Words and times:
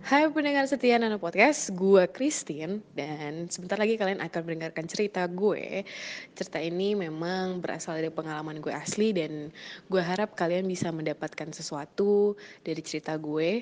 Hai 0.00 0.24
pendengar 0.32 0.64
setia 0.64 0.96
Nano 0.96 1.20
Podcast, 1.20 1.76
gue 1.76 2.08
Christine 2.08 2.80
dan 2.96 3.52
sebentar 3.52 3.76
lagi 3.76 4.00
kalian 4.00 4.24
akan 4.24 4.40
mendengarkan 4.48 4.88
cerita 4.88 5.28
gue. 5.28 5.84
Cerita 6.32 6.56
ini 6.56 6.96
memang 6.96 7.60
berasal 7.60 8.00
dari 8.00 8.08
pengalaman 8.08 8.64
gue 8.64 8.72
asli 8.72 9.12
dan 9.12 9.52
gue 9.92 10.00
harap 10.00 10.32
kalian 10.32 10.64
bisa 10.64 10.88
mendapatkan 10.88 11.52
sesuatu 11.52 12.32
dari 12.64 12.80
cerita 12.80 13.12
gue 13.20 13.60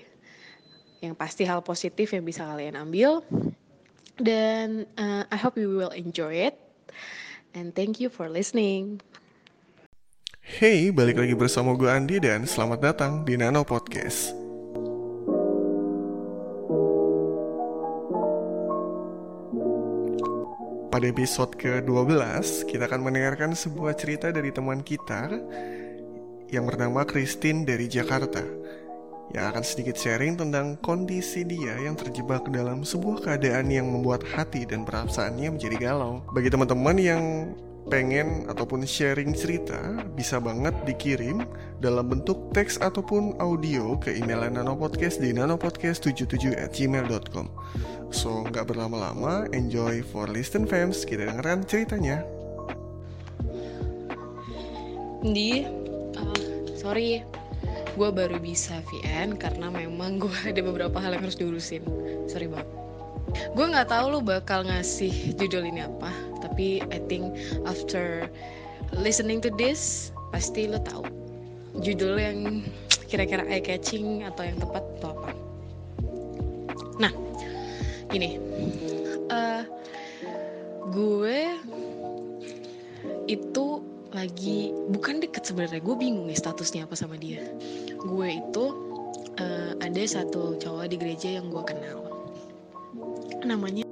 yang 1.03 1.19
pasti 1.19 1.43
hal 1.43 1.59
positif 1.59 2.15
yang 2.15 2.22
bisa 2.22 2.47
kalian 2.47 2.79
ambil. 2.79 3.27
Dan 4.15 4.87
uh, 4.95 5.27
I 5.35 5.39
hope 5.39 5.59
you 5.59 5.75
will 5.75 5.95
enjoy 5.95 6.39
it. 6.39 6.55
And 7.51 7.75
thank 7.75 7.99
you 7.99 8.07
for 8.07 8.31
listening. 8.31 9.03
Hey, 10.39 10.95
balik 10.95 11.19
lagi 11.19 11.35
bersama 11.35 11.75
gue 11.75 11.91
Andi 11.91 12.23
dan 12.23 12.47
selamat 12.47 12.79
datang 12.79 13.13
di 13.27 13.35
Nano 13.35 13.67
Podcast. 13.67 14.47
Pada 20.88 21.05
episode 21.05 21.52
ke-12, 21.60 22.65
kita 22.65 22.88
akan 22.88 23.05
mendengarkan 23.05 23.52
sebuah 23.52 23.92
cerita 23.92 24.33
dari 24.33 24.48
teman 24.48 24.80
kita 24.80 25.29
yang 26.48 26.65
bernama 26.65 27.05
Christine 27.05 27.69
dari 27.69 27.92
Jakarta 27.92 28.41
yang 29.37 29.52
akan 29.52 29.60
sedikit 29.60 30.01
sharing 30.01 30.41
tentang 30.41 30.80
kondisi 30.80 31.45
dia 31.45 31.77
yang 31.77 31.93
terjebak 31.93 32.48
dalam 32.48 32.88
sebuah 32.88 33.20
keadaan 33.20 33.69
yang 33.69 33.84
membuat 33.84 34.24
hati 34.32 34.65
dan 34.65 34.88
perasaannya 34.88 35.60
menjadi 35.60 35.77
galau. 35.77 36.24
Bagi 36.32 36.48
teman-teman 36.48 36.96
yang 36.96 37.23
pengen 37.88 38.45
ataupun 38.47 38.84
sharing 38.84 39.33
cerita 39.33 40.05
bisa 40.12 40.37
banget 40.38 40.77
dikirim 40.84 41.45
dalam 41.80 42.12
bentuk 42.12 42.52
teks 42.52 42.79
ataupun 42.79 43.37
audio 43.41 43.96
ke 43.96 44.12
email 44.15 44.46
nanopodcast 44.48 45.19
di 45.20 45.33
nanopodcast77 45.33 46.55
at 46.56 46.70
gmail.com 46.77 47.48
So 48.09 48.45
nggak 48.48 48.73
berlama-lama, 48.73 49.49
enjoy 49.52 50.01
for 50.01 50.29
listen 50.29 50.65
fams, 50.65 51.04
kita 51.04 51.29
dengeran 51.29 51.65
ceritanya 51.68 52.24
Di, 55.18 55.66
uh, 56.15 56.45
sorry, 56.79 57.27
gue 57.99 58.10
baru 58.15 58.38
bisa 58.38 58.79
VN 58.87 59.34
karena 59.34 59.66
memang 59.66 60.23
gue 60.23 60.30
ada 60.51 60.62
beberapa 60.62 60.95
hal 61.02 61.18
yang 61.18 61.27
harus 61.27 61.34
diurusin. 61.34 61.82
Sorry 62.30 62.46
banget. 62.46 62.71
Gue 63.52 63.66
nggak 63.68 63.90
tahu 63.90 64.07
lo 64.15 64.21
bakal 64.23 64.65
ngasih 64.65 65.37
judul 65.37 65.69
ini 65.69 65.84
apa, 65.84 66.09
tapi 66.59 66.83
I 66.91 66.98
think 67.06 67.39
after 67.70 68.27
listening 68.98 69.39
to 69.47 69.51
this 69.55 70.11
pasti 70.34 70.67
lo 70.67 70.83
tahu 70.83 71.06
judul 71.87 72.19
yang 72.19 72.67
kira-kira 73.06 73.47
eye 73.47 73.62
catching 73.62 74.27
atau 74.27 74.42
yang 74.42 74.59
tepat 74.59 74.83
atau 74.98 75.15
apa. 75.15 75.31
Nah, 76.98 77.15
gini, 78.11 78.42
uh, 79.31 79.62
gue 80.91 81.62
itu 83.31 83.67
lagi 84.11 84.75
bukan 84.91 85.22
deket 85.22 85.47
sebenarnya 85.47 85.78
gue 85.78 85.95
bingung 85.95 86.27
nih 86.27 86.43
statusnya 86.43 86.91
apa 86.91 86.98
sama 86.98 87.15
dia. 87.22 87.39
Gue 88.03 88.43
itu 88.43 88.65
uh, 89.39 89.78
ada 89.78 90.03
satu 90.11 90.59
cowok 90.59 90.91
di 90.91 90.98
gereja 90.98 91.39
yang 91.39 91.55
gue 91.55 91.62
kenal. 91.62 92.03
Namanya 93.47 93.88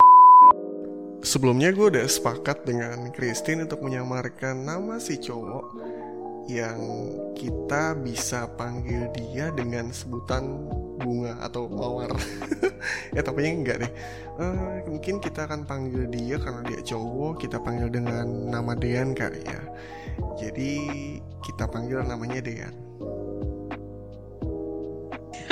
Sebelumnya 1.36 1.68
gue 1.68 1.92
udah 1.92 2.08
sepakat 2.08 2.64
dengan 2.64 3.12
Christine 3.12 3.68
untuk 3.68 3.84
menyamarkan 3.84 4.56
nama 4.56 4.96
si 4.96 5.20
cowok 5.20 5.68
yang 6.48 6.80
kita 7.36 7.92
bisa 7.92 8.48
panggil 8.56 9.04
dia 9.12 9.52
dengan 9.52 9.92
sebutan 9.92 10.64
bunga 10.96 11.36
atau 11.44 11.68
mawar. 11.68 12.08
ya 13.12 13.20
tapi 13.20 13.52
enggak 13.52 13.84
deh. 13.84 13.92
Uh, 14.40 14.80
mungkin 14.88 15.20
kita 15.20 15.44
akan 15.44 15.68
panggil 15.68 16.08
dia 16.08 16.40
karena 16.40 16.64
dia 16.72 16.80
cowok, 16.80 17.44
kita 17.44 17.60
panggil 17.60 17.92
dengan 17.92 18.24
nama 18.48 18.72
Dean 18.72 19.12
kali 19.12 19.44
ya. 19.44 19.60
Jadi 20.40 20.88
kita 21.44 21.68
panggil 21.68 22.00
namanya 22.00 22.40
Dean. 22.40 22.72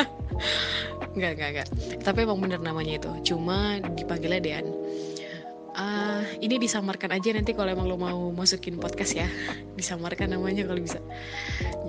Enggak, 1.13 1.37
enggak, 1.37 1.49
enggak. 1.53 1.69
Tapi 2.01 2.25
emang 2.25 2.41
bener 2.41 2.65
namanya 2.65 2.97
itu. 2.97 3.13
Cuma 3.37 3.85
dipanggilnya 3.85 4.41
Dean. 4.41 4.84
Uh, 5.75 6.23
ini 6.39 6.63
disamarkan 6.63 7.11
aja 7.19 7.35
nanti 7.35 7.51
kalau 7.51 7.75
emang 7.75 7.91
lo 7.91 7.99
mau 7.99 8.31
masukin 8.31 8.79
podcast 8.79 9.19
ya. 9.19 9.29
Disamarkan 9.75 10.31
namanya 10.31 10.63
kalau 10.71 10.79
bisa. 10.79 11.03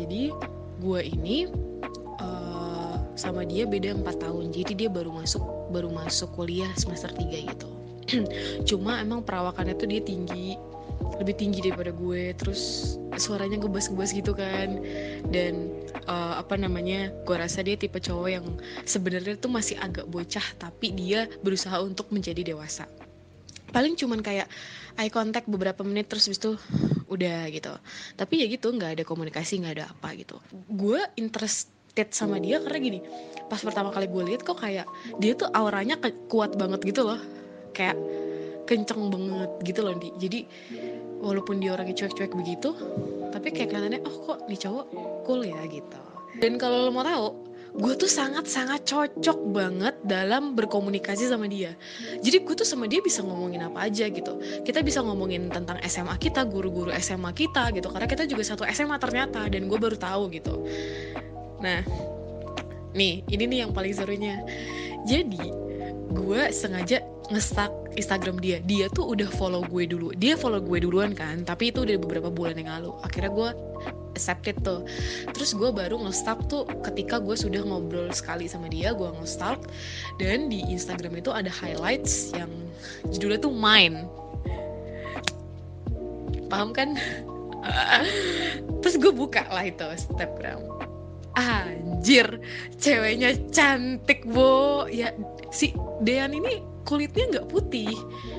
Jadi 0.01 0.33
gue 0.81 1.01
ini 1.05 1.45
uh, 2.17 2.97
sama 3.13 3.45
dia 3.45 3.69
beda 3.69 3.93
4 3.93 4.25
tahun. 4.25 4.49
Jadi 4.49 4.85
dia 4.85 4.89
baru 4.89 5.13
masuk 5.13 5.43
baru 5.69 5.93
masuk 5.93 6.33
kuliah 6.33 6.69
semester 6.73 7.13
3 7.13 7.51
gitu. 7.53 7.69
Cuma 8.69 9.01
emang 9.01 9.21
perawakannya 9.21 9.77
tuh 9.77 9.85
dia 9.85 10.01
tinggi 10.01 10.57
lebih 11.15 11.35
tinggi 11.37 11.59
daripada 11.63 11.95
gue 11.95 12.35
terus 12.35 12.95
suaranya 13.15 13.59
ngebas-ngebas 13.63 14.11
gitu 14.11 14.35
kan 14.35 14.83
dan 15.31 15.71
uh, 16.11 16.35
apa 16.39 16.59
namanya 16.59 17.11
gue 17.23 17.35
rasa 17.35 17.63
dia 17.63 17.79
tipe 17.79 17.95
cowok 17.99 18.29
yang 18.29 18.45
sebenarnya 18.83 19.39
tuh 19.39 19.51
masih 19.51 19.79
agak 19.79 20.03
bocah 20.11 20.43
tapi 20.59 20.91
dia 20.91 21.31
berusaha 21.39 21.79
untuk 21.79 22.11
menjadi 22.11 22.55
dewasa 22.55 22.83
paling 23.69 23.93
cuman 23.97 24.19
kayak 24.21 24.47
eye 24.99 25.11
contact 25.11 25.47
beberapa 25.49 25.81
menit 25.81 26.09
terus 26.09 26.29
habis 26.29 26.39
itu 26.41 26.51
udah 27.09 27.49
gitu. 27.49 27.73
Tapi 28.17 28.43
ya 28.43 28.45
gitu 28.49 28.73
nggak 28.73 28.99
ada 28.99 29.03
komunikasi 29.05 29.61
nggak 29.61 29.73
ada 29.81 29.85
apa 29.91 30.13
gitu. 30.17 30.37
Gue 30.69 31.01
interested 31.17 32.09
sama 32.11 32.41
dia 32.41 32.59
karena 32.59 32.79
gini 32.81 32.99
pas 33.45 33.61
pertama 33.61 33.93
kali 33.93 34.09
gue 34.09 34.23
lihat 34.33 34.41
kok 34.41 34.57
kayak 34.59 34.89
dia 35.21 35.37
tuh 35.37 35.47
auranya 35.53 35.95
kuat 36.27 36.57
banget 36.57 36.81
gitu 36.83 37.07
loh. 37.07 37.19
Kayak 37.75 37.99
kenceng 38.65 39.13
banget 39.13 39.51
gitu 39.61 39.79
loh 39.85 39.93
di 39.93 40.09
jadi 40.17 40.39
walaupun 41.21 41.61
dia 41.61 41.77
orangnya 41.77 41.95
cuek-cuek 42.05 42.33
begitu 42.33 42.73
tapi 43.29 43.53
kayak 43.53 43.71
kelihatannya 43.71 44.01
oh 44.03 44.15
kok 44.25 44.39
nih 44.49 44.59
cowok 44.59 44.85
cool 45.25 45.41
ya? 45.45 45.61
gitu. 45.69 46.01
Dan 46.41 46.59
kalau 46.59 46.89
lo 46.89 46.91
mau 46.91 47.05
tahu 47.05 47.44
gue 47.75 47.93
tuh 47.99 48.07
sangat-sangat 48.07 48.87
cocok 48.87 49.39
banget 49.51 49.95
dalam 50.07 50.55
berkomunikasi 50.55 51.27
sama 51.27 51.51
dia. 51.51 51.75
Jadi 52.23 52.47
gue 52.47 52.55
tuh 52.55 52.67
sama 52.67 52.87
dia 52.87 53.03
bisa 53.03 53.19
ngomongin 53.19 53.67
apa 53.67 53.91
aja 53.91 54.07
gitu. 54.07 54.39
Kita 54.63 54.79
bisa 54.79 55.03
ngomongin 55.03 55.51
tentang 55.51 55.83
SMA 55.83 56.15
kita 56.15 56.47
guru-guru 56.47 56.95
SMA 56.95 57.35
kita 57.35 57.75
gitu. 57.75 57.91
Karena 57.91 58.07
kita 58.07 58.23
juga 58.23 58.47
satu 58.47 58.63
SMA 58.71 58.95
ternyata 58.95 59.51
dan 59.51 59.67
gue 59.67 59.75
baru 59.75 59.99
tahu 59.99 60.31
gitu. 60.31 60.63
Nah 61.59 61.83
nih 62.95 63.27
ini 63.27 63.43
nih 63.43 63.59
yang 63.67 63.71
paling 63.75 63.91
serunya. 63.91 64.39
Jadi 65.03 65.51
gue 66.15 66.41
sengaja 66.55 67.03
ngestak 67.27 67.75
Instagram 67.99 68.39
dia. 68.39 68.63
Dia 68.63 68.87
tuh 68.87 69.11
udah 69.11 69.27
follow 69.35 69.67
gue 69.67 69.83
dulu. 69.83 70.15
Dia 70.15 70.39
follow 70.39 70.63
gue 70.63 70.79
duluan 70.79 71.11
kan 71.11 71.43
tapi 71.43 71.75
itu 71.75 71.83
udah 71.83 71.99
beberapa 71.99 72.31
bulan 72.31 72.55
yang 72.55 72.71
lalu. 72.79 72.95
Akhirnya 73.03 73.31
gue 73.35 73.49
accepted 74.15 74.55
tuh. 74.63 74.87
Terus 75.35 75.51
gue 75.51 75.69
baru 75.69 75.99
nge-stalk 76.07 76.47
tuh 76.47 76.63
ketika 76.87 77.19
gue 77.19 77.35
sudah 77.35 77.61
ngobrol 77.67 78.07
sekali 78.15 78.47
sama 78.47 78.71
dia 78.71 78.95
gue 78.95 79.11
nge-stalk 79.19 79.67
dan 80.17 80.47
di 80.47 80.63
Instagram 80.71 81.19
itu 81.19 81.35
ada 81.35 81.51
highlights 81.51 82.31
yang 82.31 82.49
judulnya 83.11 83.43
tuh 83.43 83.51
mine. 83.51 84.07
Paham 86.47 86.71
kan? 86.71 86.95
Terus 88.81 88.95
gue 88.95 89.11
buka 89.11 89.43
lah 89.51 89.67
itu 89.67 89.83
Instagram. 89.83 90.63
Anjir 91.35 92.39
ceweknya 92.79 93.35
cantik 93.51 94.23
bo. 94.23 94.87
Ya 94.87 95.11
si 95.51 95.75
Dean 95.99 96.31
ini 96.31 96.74
kulitnya 96.85 97.25
nggak 97.33 97.47
putih 97.49 97.91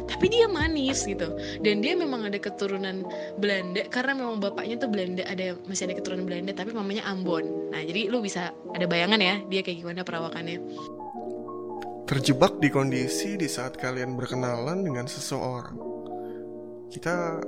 tapi 0.07 0.31
dia 0.31 0.47
manis 0.47 1.03
gitu. 1.05 1.35
Dan 1.61 1.83
dia 1.83 1.99
memang 1.99 2.31
ada 2.31 2.39
keturunan 2.39 3.03
Belanda 3.37 3.83
karena 3.91 4.15
memang 4.15 4.39
bapaknya 4.39 4.79
tuh 4.79 4.89
Belanda 4.89 5.27
ada 5.27 5.59
masih 5.67 5.91
ada 5.91 5.99
keturunan 5.99 6.25
Belanda 6.25 6.55
tapi 6.55 6.71
mamanya 6.71 7.05
Ambon. 7.11 7.75
Nah 7.75 7.83
jadi 7.83 8.09
lu 8.09 8.23
bisa 8.23 8.55
ada 8.73 8.87
bayangan 8.87 9.19
ya 9.19 9.43
dia 9.51 9.61
kayak 9.67 9.83
gimana 9.83 10.07
perawakannya. 10.07 10.63
Terjebak 12.07 12.63
di 12.63 12.71
kondisi 12.71 13.35
di 13.35 13.51
saat 13.51 13.75
kalian 13.75 14.15
berkenalan 14.15 14.87
dengan 14.87 15.11
seseorang. 15.11 15.75
Kita 16.87 17.43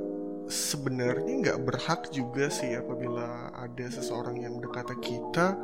sebenarnya 0.51 1.33
nggak 1.47 1.59
berhak 1.63 2.11
juga 2.11 2.51
sih 2.51 2.75
apabila 2.75 3.55
ada 3.55 3.87
seseorang 3.87 4.43
yang 4.43 4.59
mendekati 4.59 4.97
kita 4.99 5.55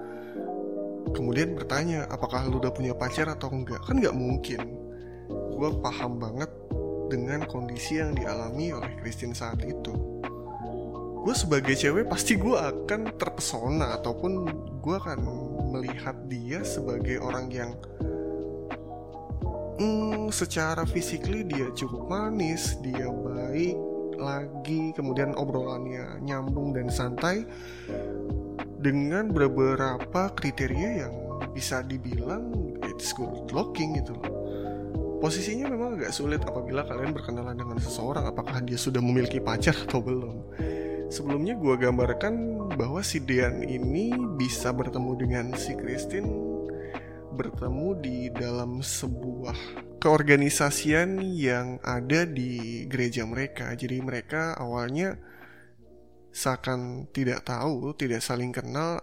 kemudian 1.10 1.56
bertanya 1.56 2.06
apakah 2.08 2.44
lu 2.48 2.60
udah 2.62 2.70
punya 2.70 2.92
pacar 2.94 3.28
atau 3.28 3.50
enggak? 3.50 3.82
Kan 3.84 3.98
nggak 3.98 4.14
mungkin 4.14 4.83
gue 5.30 5.70
paham 5.80 6.18
banget 6.18 6.50
dengan 7.08 7.44
kondisi 7.46 8.00
yang 8.00 8.16
dialami 8.16 8.74
oleh 8.74 8.92
Christine 9.00 9.36
saat 9.36 9.60
itu. 9.62 9.92
Gue 11.24 11.32
sebagai 11.32 11.72
cewek 11.72 12.10
pasti 12.10 12.36
gue 12.36 12.52
akan 12.52 13.16
terpesona 13.16 13.96
ataupun 13.96 14.32
gue 14.84 14.96
akan 14.96 15.18
melihat 15.72 16.16
dia 16.28 16.60
sebagai 16.60 17.16
orang 17.16 17.48
yang 17.48 17.72
hmm, 19.80 20.28
secara 20.28 20.84
physically 20.84 21.42
dia 21.48 21.72
cukup 21.72 22.12
manis, 22.12 22.76
dia 22.84 23.08
baik 23.08 23.76
lagi, 24.20 24.92
kemudian 24.94 25.34
obrolannya 25.34 26.22
nyambung 26.22 26.76
dan 26.76 26.92
santai 26.92 27.42
dengan 28.84 29.32
beberapa 29.32 30.28
kriteria 30.36 31.08
yang 31.08 31.14
bisa 31.56 31.80
dibilang 31.80 32.52
it's 32.84 33.16
good 33.16 33.48
looking 33.50 33.96
gitu 33.96 34.12
loh 34.20 34.28
posisinya 35.24 35.72
memang 35.72 35.96
agak 35.96 36.12
sulit 36.12 36.44
apabila 36.44 36.84
kalian 36.84 37.16
berkenalan 37.16 37.56
dengan 37.56 37.80
seseorang. 37.80 38.28
Apakah 38.28 38.60
dia 38.60 38.76
sudah 38.76 39.00
memiliki 39.00 39.40
pacar 39.40 39.72
atau 39.72 40.04
belum? 40.04 40.52
Sebelumnya 41.08 41.56
gue 41.56 41.80
gambarkan 41.80 42.34
bahwa 42.76 43.00
si 43.00 43.24
Dean 43.24 43.64
ini 43.64 44.12
bisa 44.36 44.68
bertemu 44.76 45.12
dengan 45.16 45.46
si 45.56 45.72
Christine 45.72 46.28
bertemu 47.32 47.88
di 48.04 48.18
dalam 48.36 48.84
sebuah 48.84 49.56
keorganisasian 49.96 51.24
yang 51.24 51.80
ada 51.80 52.28
di 52.28 52.84
gereja 52.84 53.24
mereka. 53.24 53.72
Jadi 53.72 54.04
mereka 54.04 54.52
awalnya 54.60 55.16
seakan 56.36 57.08
tidak 57.16 57.48
tahu 57.48 57.96
tidak 57.96 58.20
saling 58.20 58.52
kenal 58.52 59.00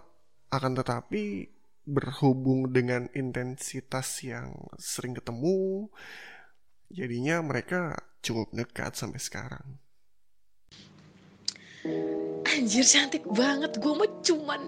akan 0.54 0.72
tetapi 0.78 1.51
berhubung 1.82 2.70
dengan 2.70 3.10
intensitas 3.10 4.22
yang 4.22 4.54
sering 4.78 5.18
ketemu, 5.18 5.90
jadinya 6.90 7.42
mereka 7.42 7.98
cukup 8.22 8.54
dekat 8.54 8.94
sampai 8.94 9.18
sekarang. 9.18 9.82
Anjir 12.46 12.86
cantik 12.86 13.26
banget, 13.26 13.82
gue 13.82 13.92
mah 13.92 14.10
cuman 14.22 14.62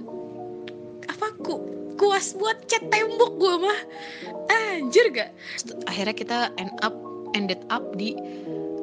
apa 1.06 1.30
ku 1.38 1.62
kuas 1.94 2.34
buat 2.34 2.66
cat 2.66 2.82
tembok 2.90 3.32
gue 3.38 3.54
mah. 3.62 3.80
Anjir 4.50 5.14
gak? 5.14 5.30
Akhirnya 5.86 6.14
kita 6.18 6.38
end 6.58 6.74
up 6.82 6.94
ended 7.38 7.62
up 7.70 7.94
di 7.94 8.18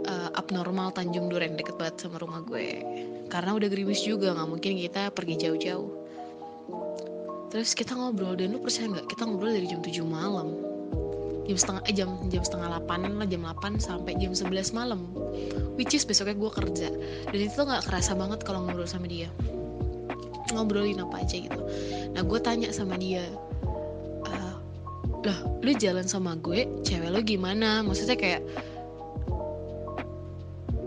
uh, 0.07 0.31
abnormal 0.39 0.95
Tanjung 0.95 1.27
Duren 1.27 1.59
deket 1.59 1.75
banget 1.75 2.07
sama 2.07 2.23
rumah 2.23 2.39
gue. 2.47 2.79
Karena 3.27 3.51
udah 3.55 3.67
gerimis 3.67 4.03
juga 4.03 4.31
nggak 4.35 4.47
mungkin 4.47 4.79
kita 4.79 5.11
pergi 5.11 5.35
jauh-jauh 5.39 6.00
terus 7.51 7.75
kita 7.75 7.91
ngobrol 7.93 8.39
dan 8.39 8.55
lu 8.55 8.63
percaya 8.63 8.87
nggak? 8.87 9.11
Kita 9.11 9.27
ngobrol 9.27 9.51
dari 9.51 9.67
jam 9.67 9.83
7 9.83 10.07
malam. 10.07 10.55
Jam 11.45 11.57
setengah 11.59 11.83
eh, 11.83 11.93
jam 11.93 12.09
jam 12.31 12.41
setengah 12.47 12.79
8 12.87 13.19
lah 13.19 13.27
jam 13.27 13.43
8 13.43 13.75
sampai 13.75 14.15
jam 14.15 14.31
11 14.31 14.71
malam. 14.71 15.11
Which 15.75 15.91
is 15.91 16.07
besoknya 16.07 16.39
gue 16.39 16.51
kerja. 16.51 16.87
Dan 17.27 17.39
itu 17.43 17.59
nggak 17.59 17.91
kerasa 17.91 18.15
banget 18.15 18.47
kalau 18.47 18.63
ngobrol 18.63 18.87
sama 18.87 19.11
dia. 19.11 19.27
Ngobrolin 20.55 21.03
apa 21.03 21.27
aja 21.27 21.35
gitu. 21.35 21.61
Nah 22.15 22.23
gue 22.23 22.39
tanya 22.39 22.71
sama 22.71 22.95
dia 22.95 23.27
uh, 24.27 24.55
lah 25.27 25.39
lu 25.59 25.71
jalan 25.75 26.07
sama 26.07 26.39
gue 26.39 26.63
cewek 26.87 27.11
lu 27.11 27.19
gimana? 27.19 27.83
Maksudnya 27.83 28.15
kayak 28.15 28.41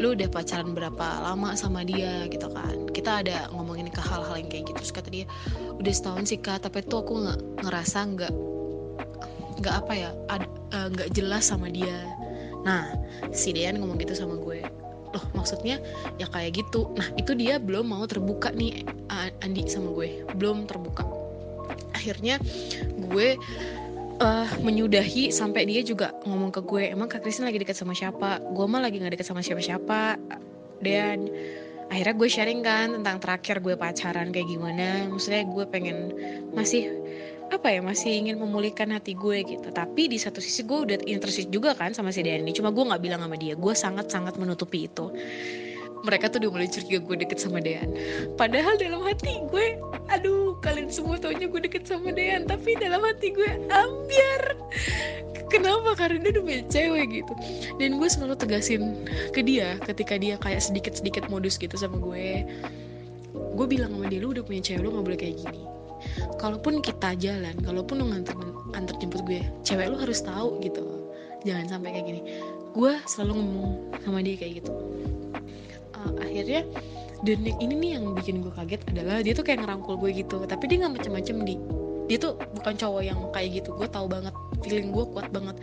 lu 0.01 0.17
udah 0.17 0.29
pacaran 0.33 0.73
berapa 0.73 1.07
lama 1.29 1.53
sama 1.57 1.85
dia? 1.85 2.25
Gitu 2.29 2.49
kan. 2.49 2.89
Kita 2.93 3.21
ada 3.21 3.49
ngomongin 3.53 3.64
ke 3.95 4.03
hal-hal 4.03 4.35
yang 4.37 4.51
kayak 4.51 4.65
gitu. 4.69 4.79
Terus 4.83 4.93
kata 4.93 5.09
dia 5.09 5.25
udah 5.79 5.93
setahun 5.95 6.25
sih 6.29 6.39
kak 6.43 6.67
tapi 6.67 6.83
tuh 6.85 7.07
aku 7.07 7.23
nggak 7.23 7.41
ngerasa 7.65 7.99
nggak 8.15 8.33
nggak 9.63 9.75
apa 9.75 9.93
ya 9.95 10.11
eh, 10.75 10.89
nggak 10.91 11.09
uh, 11.09 11.13
jelas 11.15 11.47
sama 11.47 11.71
dia. 11.71 11.95
Nah 12.67 12.91
si 13.31 13.55
Dean 13.55 13.79
ngomong 13.79 13.97
gitu 14.03 14.19
sama 14.19 14.35
gue. 14.37 14.67
Loh 15.15 15.25
maksudnya 15.39 15.79
ya 16.19 16.27
kayak 16.27 16.59
gitu. 16.59 16.91
Nah 16.99 17.07
itu 17.15 17.39
dia 17.39 17.63
belum 17.63 17.95
mau 17.95 18.03
terbuka 18.05 18.51
nih 18.51 18.83
Andi 19.41 19.71
sama 19.71 19.95
gue. 19.95 20.27
Belum 20.35 20.67
terbuka. 20.67 21.07
Akhirnya 21.95 22.43
gue 22.99 23.39
uh, 24.21 24.49
menyudahi 24.61 25.31
sampai 25.31 25.67
dia 25.71 25.81
juga 25.87 26.13
ngomong 26.27 26.51
ke 26.51 26.61
gue 26.67 26.91
emang 26.91 27.07
kak 27.07 27.23
Kristin 27.23 27.47
lagi 27.47 27.63
dekat 27.63 27.79
sama 27.79 27.95
siapa? 27.95 28.43
Gue 28.53 28.67
mah 28.67 28.83
lagi 28.83 28.99
nggak 28.99 29.15
dekat 29.15 29.27
sama 29.27 29.41
siapa-siapa 29.41 30.19
dan 30.83 31.31
akhirnya 31.89 32.15
gue 32.17 32.29
sharing 32.29 32.61
kan 32.65 32.89
tentang 33.01 33.17
terakhir 33.21 33.61
gue 33.61 33.75
pacaran 33.75 34.29
kayak 34.31 34.49
gimana. 34.49 35.09
Maksudnya 35.09 35.43
gue 35.45 35.65
pengen 35.69 35.99
masih 36.53 36.91
apa 37.53 37.71
ya 37.71 37.85
masih 37.85 38.11
ingin 38.25 38.41
memulihkan 38.41 38.91
hati 38.93 39.13
gue 39.15 39.45
gitu. 39.45 39.69
Tapi 39.71 40.09
di 40.09 40.19
satu 40.19 40.41
sisi 40.41 40.65
gue 40.65 40.79
udah 40.91 40.97
interested 41.05 41.53
juga 41.53 41.77
kan 41.77 41.93
sama 41.93 42.11
si 42.11 42.25
Dani. 42.25 42.51
Cuma 42.57 42.73
gue 42.73 42.85
nggak 42.85 43.03
bilang 43.03 43.21
sama 43.21 43.37
dia. 43.37 43.55
Gue 43.55 43.75
sangat 43.77 44.09
sangat 44.09 44.37
menutupi 44.41 44.89
itu 44.89 45.13
mereka 46.05 46.29
tuh 46.29 46.39
udah 46.45 46.51
mulai 46.53 46.69
curiga 46.69 47.01
gue 47.01 47.17
deket 47.25 47.41
sama 47.41 47.59
Dean. 47.65 47.89
Padahal 48.37 48.77
dalam 48.77 49.01
hati 49.03 49.41
gue 49.49 49.81
aduh 50.13 50.53
kalian 50.61 50.93
semua 50.93 51.17
taunya 51.17 51.49
gue 51.49 51.61
deket 51.65 51.89
sama 51.89 52.13
Dean. 52.13 52.45
Tapi 52.45 52.77
dalam 52.77 53.01
hati 53.01 53.33
gue 53.33 53.51
ambiar. 53.73 54.43
Kenapa? 55.49 55.97
Karena 55.97 56.29
dia 56.29 56.31
udah 56.37 56.45
punya 56.45 56.63
cewek 56.69 57.07
gitu. 57.25 57.33
Dan 57.81 57.97
gue 57.97 58.09
selalu 58.09 58.37
tegasin 58.37 59.09
ke 59.33 59.41
dia 59.41 59.81
ketika 59.89 60.21
dia 60.21 60.37
kayak 60.37 60.61
sedikit-sedikit 60.61 61.27
modus 61.33 61.57
gitu 61.57 61.75
sama 61.81 61.97
gue. 61.97 62.45
Gue 63.33 63.67
bilang 63.67 63.97
sama 63.97 64.07
dia 64.13 64.21
lu 64.21 64.37
udah 64.37 64.45
punya 64.45 64.61
cewek 64.61 64.85
lu 64.85 64.93
gak 64.93 65.05
boleh 65.09 65.19
kayak 65.19 65.37
gini. 65.41 65.65
Kalaupun 66.37 66.85
kita 66.85 67.17
jalan 67.17 67.57
kalaupun 67.65 68.05
lu 68.05 68.13
nganter 68.13 68.37
antar 68.77 68.93
jemput 69.01 69.25
gue 69.25 69.41
cewek 69.65 69.89
lu 69.89 69.97
harus 69.97 70.21
tahu 70.21 70.61
gitu. 70.61 70.85
Jangan 71.49 71.81
sampai 71.81 71.97
kayak 71.97 72.07
gini. 72.13 72.21
Gue 72.75 72.99
selalu 73.09 73.33
ngomong 73.41 73.73
sama 74.03 74.19
dia 74.21 74.35
kayak 74.37 74.61
gitu 74.61 74.75
akhirnya 76.21 76.63
dan 77.25 77.41
yang 77.41 77.59
ini 77.65 77.75
nih 77.81 77.91
yang 77.97 78.05
bikin 78.13 78.45
gue 78.45 78.53
kaget 78.53 78.85
adalah 78.93 79.25
dia 79.25 79.33
tuh 79.33 79.45
kayak 79.49 79.65
ngerangkul 79.65 79.97
gue 79.97 80.13
gitu. 80.13 80.45
Tapi 80.45 80.65
dia 80.69 80.85
nggak 80.85 81.01
macem-macem 81.01 81.37
di. 81.49 81.57
Dia 82.05 82.21
tuh 82.21 82.37
bukan 82.53 82.77
cowok 82.77 83.01
yang 83.01 83.17
kayak 83.33 83.65
gitu. 83.65 83.73
Gue 83.73 83.89
tahu 83.89 84.05
banget 84.13 84.37
feeling 84.61 84.93
gue 84.93 85.05
kuat 85.09 85.33
banget. 85.33 85.57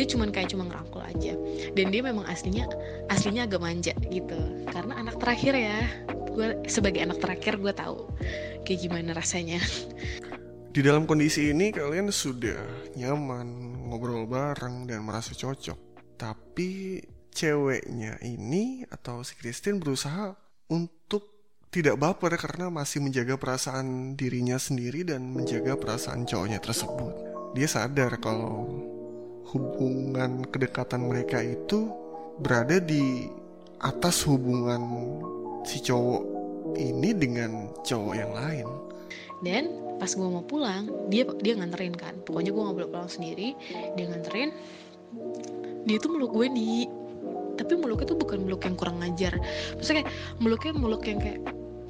Dia 0.00 0.04
cuman 0.08 0.32
kayak 0.32 0.48
cuma 0.56 0.64
ngerangkul 0.64 1.04
aja. 1.04 1.36
Dan 1.76 1.92
dia 1.92 2.00
memang 2.00 2.24
aslinya 2.24 2.64
aslinya 3.12 3.44
agak 3.44 3.60
manja 3.60 3.92
gitu. 4.08 4.64
Karena 4.72 5.04
anak 5.04 5.20
terakhir 5.20 5.52
ya. 5.52 5.78
Gue 6.32 6.56
sebagai 6.64 7.04
anak 7.04 7.20
terakhir 7.20 7.60
gue 7.60 7.72
tahu 7.76 8.08
kayak 8.64 8.80
gimana 8.88 9.12
rasanya. 9.12 9.60
Di 10.72 10.80
dalam 10.80 11.04
kondisi 11.04 11.52
ini 11.52 11.68
kalian 11.68 12.08
sudah 12.08 12.58
nyaman 12.96 13.76
ngobrol 13.92 14.24
bareng 14.24 14.88
dan 14.88 15.04
merasa 15.04 15.36
cocok. 15.36 16.16
Tapi 16.16 16.96
ceweknya 17.34 18.22
ini 18.22 18.86
atau 18.86 19.26
si 19.26 19.34
Christine 19.34 19.82
berusaha 19.82 20.38
untuk 20.70 21.34
tidak 21.74 21.98
baper 21.98 22.38
karena 22.38 22.70
masih 22.70 23.02
menjaga 23.02 23.34
perasaan 23.34 24.14
dirinya 24.14 24.54
sendiri 24.54 25.02
dan 25.02 25.26
menjaga 25.34 25.74
perasaan 25.74 26.22
cowoknya 26.22 26.62
tersebut. 26.62 27.12
Dia 27.58 27.66
sadar 27.66 28.14
kalau 28.22 28.70
hubungan 29.50 30.46
kedekatan 30.46 31.10
mereka 31.10 31.42
itu 31.42 31.90
berada 32.38 32.78
di 32.78 33.26
atas 33.82 34.22
hubungan 34.30 34.82
si 35.66 35.82
cowok 35.82 36.22
ini 36.78 37.10
dengan 37.10 37.74
cowok 37.82 38.14
yang 38.14 38.32
lain. 38.32 38.66
Dan 39.42 39.64
pas 39.98 40.10
gue 40.14 40.28
mau 40.30 40.46
pulang, 40.46 40.86
dia 41.10 41.26
dia 41.42 41.58
nganterin 41.58 41.94
kan. 41.98 42.14
Pokoknya 42.22 42.54
gue 42.54 42.62
nggak 42.62 42.76
boleh 42.78 42.90
pulang 42.90 43.10
sendiri, 43.10 43.58
dia 43.98 44.06
nganterin. 44.10 44.54
Dia 45.84 45.98
tuh 45.98 46.10
meluk 46.14 46.32
gue 46.32 46.46
di 46.54 46.86
tapi 47.54 47.78
meluknya 47.78 48.10
tuh 48.12 48.18
bukan 48.18 48.44
meluk 48.44 48.62
yang 48.66 48.76
kurang 48.78 49.00
ngajar 49.02 49.34
maksudnya 49.78 50.04
kayak 50.04 50.10
meluknya 50.42 50.72
meluk 50.74 51.02
yang 51.06 51.18
kayak 51.22 51.40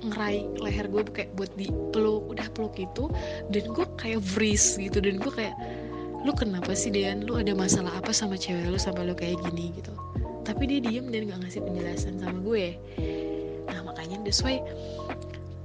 ngerai 0.04 0.44
leher 0.60 0.86
gue 0.92 1.02
kayak 1.08 1.30
buat 1.34 1.48
di 1.56 1.72
peluk 1.90 2.28
udah 2.28 2.46
peluk 2.52 2.76
itu 2.76 3.08
dan 3.48 3.64
gue 3.72 3.86
kayak 3.96 4.20
freeze 4.20 4.76
gitu. 4.76 5.00
Dan 5.00 5.16
gue 5.20 5.32
kayak 5.32 5.56
lu 6.24 6.32
kenapa 6.36 6.76
sih 6.76 6.92
Dean? 6.92 7.24
Lu 7.24 7.40
ada 7.40 7.56
masalah 7.56 7.92
apa 7.96 8.12
sama 8.12 8.36
cewek 8.36 8.68
lu 8.68 8.76
sampai 8.76 9.08
lu 9.08 9.16
kayak 9.16 9.40
gini? 9.48 9.72
Gitu. 9.80 9.92
Tapi 10.44 10.68
dia 10.68 10.80
diem 10.84 11.08
dan 11.08 11.32
gak 11.32 11.40
ngasih 11.48 11.60
penjelasan 11.64 12.20
sama 12.20 12.38
gue. 12.44 12.76
Nah 13.72 13.80
makanya 13.80 14.20
that's 14.20 14.44
why 14.44 14.60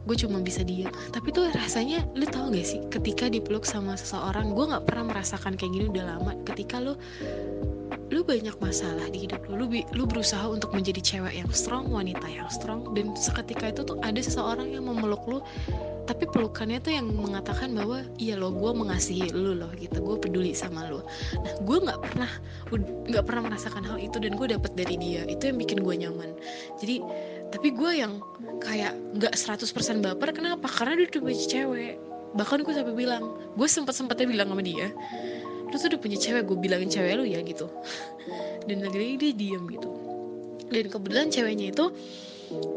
gue 0.07 0.17
cuma 0.25 0.41
bisa 0.41 0.65
diam 0.65 0.89
tapi 1.13 1.29
tuh 1.29 1.53
rasanya 1.53 2.01
lu 2.17 2.25
tau 2.25 2.49
gak 2.49 2.65
sih 2.65 2.81
ketika 2.89 3.29
dipeluk 3.29 3.61
sama 3.61 3.93
seseorang 3.93 4.57
gue 4.57 4.65
nggak 4.65 4.89
pernah 4.89 5.13
merasakan 5.13 5.53
kayak 5.53 5.71
gini 5.75 5.85
udah 5.91 6.15
lama. 6.15 6.31
Ketika 6.47 6.79
lu 6.79 6.95
lu 8.09 8.25
banyak 8.25 8.57
masalah 8.57 9.05
di 9.13 9.29
hidup 9.29 9.45
lu, 9.45 9.65
lu, 9.65 9.67
lu 9.93 10.03
berusaha 10.09 10.41
untuk 10.49 10.73
menjadi 10.73 11.01
cewek 11.01 11.33
yang 11.45 11.49
strong, 11.53 11.93
wanita 11.93 12.25
yang 12.25 12.49
strong, 12.49 12.93
dan 12.97 13.13
seketika 13.13 13.69
itu 13.69 13.85
tuh 13.85 14.01
ada 14.01 14.17
seseorang 14.17 14.73
yang 14.73 14.89
memeluk 14.89 15.21
lu, 15.29 15.39
tapi 16.09 16.25
pelukannya 16.25 16.81
tuh 16.81 16.89
yang 16.89 17.05
mengatakan 17.05 17.69
bahwa 17.77 18.01
iya 18.17 18.33
lo 18.33 18.49
gue 18.49 18.71
mengasihi 18.73 19.29
lu 19.29 19.53
loh 19.53 19.69
gitu, 19.77 20.01
gue 20.01 20.17
peduli 20.17 20.57
sama 20.57 20.89
lu. 20.89 21.05
Nah 21.37 21.53
gue 21.61 21.77
nggak 21.85 21.99
pernah 22.01 22.31
nggak 23.13 23.23
pernah 23.29 23.41
merasakan 23.45 23.85
hal 23.85 24.01
itu 24.01 24.17
dan 24.17 24.33
gue 24.33 24.47
dapet 24.49 24.73
dari 24.73 24.97
dia, 24.97 25.21
itu 25.29 25.53
yang 25.53 25.61
bikin 25.61 25.85
gue 25.85 25.95
nyaman. 26.01 26.33
Jadi 26.81 27.05
tapi 27.53 27.69
gue 27.73 27.91
yang 27.93 28.25
kayak 28.61 28.97
nggak 29.21 29.37
100% 29.37 29.69
baper 30.01 30.33
kenapa? 30.33 30.65
Karena 30.65 30.97
dia 30.97 31.13
punya 31.13 31.37
cewek. 31.37 32.01
Bahkan 32.29 32.61
gue 32.61 32.73
sampai 32.73 32.93
bilang, 32.93 33.37
gue 33.57 33.67
sempat 33.69 33.97
sempatnya 33.97 34.29
bilang 34.29 34.53
sama 34.53 34.61
dia, 34.61 34.93
tuh 35.77 35.93
udah 35.93 36.01
punya 36.01 36.17
cewek 36.17 36.49
gue 36.49 36.57
bilangin 36.57 36.89
cewek 36.89 37.13
lu 37.19 37.25
ya 37.27 37.43
gitu. 37.45 37.69
Dan 38.65 38.81
lagi-lagi 38.81 39.15
dia 39.19 39.31
diem 39.35 39.63
gitu. 39.69 39.89
Dan 40.69 40.85
kebetulan 40.89 41.27
ceweknya 41.29 41.73
itu 41.73 41.85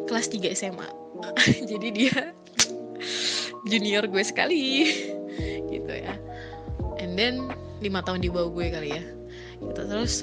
kelas 0.08 0.28
3 0.28 0.52
SMA 0.52 0.88
jadi 1.70 1.88
dia 1.92 2.16
junior 3.70 4.04
gue 4.04 4.24
sekali 4.24 4.88
gitu 5.72 5.92
ya. 5.92 6.16
And 7.00 7.16
then 7.16 7.52
lima 7.82 8.04
tahun 8.04 8.22
di 8.22 8.30
bawah 8.30 8.52
gue 8.52 8.66
kali 8.70 8.88
ya 8.94 9.02
gitu. 9.62 9.80
Terus 9.86 10.14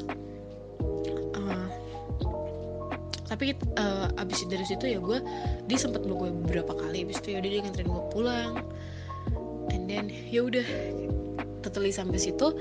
uh, 1.35 1.67
tapi 3.29 3.53
uh, 3.77 4.09
abis 4.17 4.45
dari 4.49 4.65
situ 4.65 4.85
ya 4.89 4.99
gue 5.01 5.19
dia 5.67 5.77
meluk 5.89 6.27
gue 6.27 6.29
beberapa 6.45 6.73
kali. 6.75 7.05
Abis 7.07 7.21
itu 7.25 7.35
ya 7.35 7.38
udah 7.41 7.49
dia 7.49 7.61
nganterin 7.65 7.89
gue 7.89 8.05
pulang. 8.13 8.53
And 9.69 9.85
then 9.85 10.09
ya 10.09 10.49
udah 10.49 10.65
totally 11.69 11.93
sampai 11.93 12.17
situ. 12.17 12.57